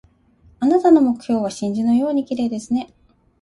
[0.59, 2.91] あなたの目は真珠のように綺麗ですね